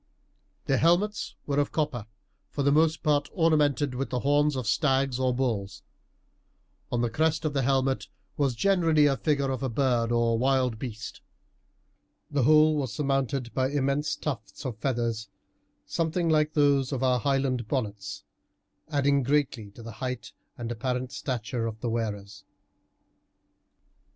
Their 0.65 0.79
helmets 0.79 1.35
were 1.45 1.59
of 1.59 1.71
copper, 1.71 2.07
for 2.49 2.63
the 2.63 2.71
most 2.71 3.03
part 3.03 3.29
ornamented 3.33 3.93
with 3.93 4.09
the 4.09 4.21
horns 4.21 4.55
of 4.55 4.65
stags 4.65 5.19
or 5.19 5.31
bulls. 5.31 5.83
On 6.91 7.01
the 7.01 7.09
crest 7.11 7.45
of 7.45 7.53
the 7.53 7.61
helmet 7.61 8.07
was 8.35 8.55
generally 8.55 9.05
the 9.05 9.15
figure 9.15 9.51
of 9.51 9.61
a 9.61 9.69
bird 9.69 10.11
or 10.11 10.39
wild 10.39 10.79
beast. 10.79 11.21
The 12.31 12.41
whole 12.41 12.77
was 12.77 12.91
surmounted 12.91 13.53
by 13.53 13.69
immense 13.69 14.15
tufts 14.15 14.65
of 14.65 14.79
feathers, 14.79 15.29
something 15.85 16.29
like 16.29 16.55
those 16.55 16.91
of 16.91 17.03
our 17.03 17.19
Highland 17.19 17.67
bonnets, 17.67 18.23
adding 18.89 19.21
greatly 19.21 19.69
to 19.69 19.83
the 19.83 19.91
height 20.01 20.31
and 20.57 20.71
apparent 20.71 21.11
stature 21.11 21.67
of 21.67 21.79
the 21.79 21.91
wearers. 21.91 22.43